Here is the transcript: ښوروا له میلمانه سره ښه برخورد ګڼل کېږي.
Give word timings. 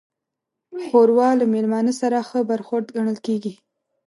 ښوروا 0.85 1.29
له 1.39 1.45
میلمانه 1.53 1.93
سره 2.01 2.17
ښه 2.29 2.39
برخورد 2.51 2.87
ګڼل 2.95 3.17
کېږي. 3.25 3.53